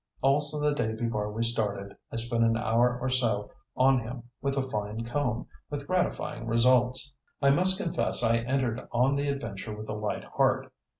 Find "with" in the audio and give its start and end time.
4.41-4.57, 5.69-5.85, 9.75-9.87